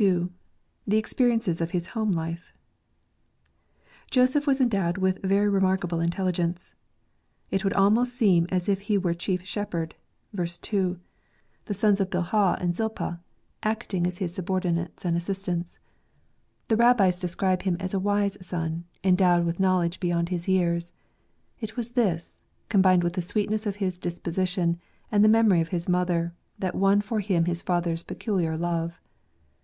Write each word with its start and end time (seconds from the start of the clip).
II. 0.00 0.30
The 0.86 0.96
experiences 0.96 1.60
of 1.60 1.70
his 1.72 1.88
home 1.88 2.10
life.— 2.10 2.52
Joseph 4.10 4.46
was 4.46 4.60
endowed 4.60 4.98
with 4.98 5.22
very 5.22 5.48
remarkable 5.48 6.00
intelligence. 6.00 6.74
It 7.50 7.62
would 7.62 7.74
almost 7.74 8.14
seem 8.14 8.46
as 8.50 8.68
if 8.68 8.80
he 8.82 8.96
were 8.98 9.14
chief 9.14 9.44
shepherd 9.44 9.94
(ver. 10.32 10.46
2), 10.46 10.98
the 11.66 11.74
sons 11.74 12.00
of 12.00 12.08
%\jz 12.10 12.10
Coat 12.10 12.24
of 12.24 12.28
JltattiT 12.30 12.30
Colours. 12.30 12.58
13 12.58 12.64
Bilhah 12.64 12.64
and 12.64 12.74
Zilpah 12.74 13.20
acting 13.62 14.06
as 14.06 14.18
his 14.18 14.34
subordinates 14.34 15.04
and 15.04 15.16
assistants. 15.16 15.78
The 16.66 16.76
Rabbis 16.76 17.20
describe 17.20 17.62
him 17.62 17.76
as 17.78 17.94
a 17.94 18.00
wise 18.00 18.38
son, 18.44 18.86
endowed 19.04 19.44
with 19.44 19.60
knowledge 19.60 20.00
beyond 20.00 20.30
his 20.30 20.48
years. 20.48 20.92
It 21.60 21.76
was 21.76 21.90
this, 21.92 22.40
combined 22.68 23.04
with 23.04 23.12
the 23.12 23.22
sweetness 23.22 23.66
of 23.66 23.76
his 23.76 23.98
disposition, 24.00 24.80
and 25.12 25.22
the 25.22 25.28
memory 25.28 25.60
of 25.60 25.68
his 25.68 25.88
mother, 25.88 26.32
that 26.58 26.74
won 26.74 27.00
for 27.00 27.20
him 27.20 27.44
his 27.44 27.62
father's 27.62 28.02
peculiar 28.02 28.56
love. 28.56 29.00